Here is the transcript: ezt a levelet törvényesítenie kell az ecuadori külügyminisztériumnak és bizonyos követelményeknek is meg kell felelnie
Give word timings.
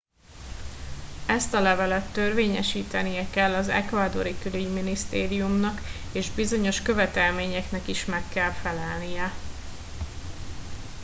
ezt 1.27 1.53
a 1.53 1.61
levelet 1.61 2.13
törvényesítenie 2.13 3.29
kell 3.29 3.53
az 3.53 3.67
ecuadori 3.69 4.35
külügyminisztériumnak 4.39 5.79
és 6.13 6.29
bizonyos 6.31 6.81
követelményeknek 6.81 7.87
is 7.87 8.05
meg 8.05 8.23
kell 8.29 8.51
felelnie 8.51 9.31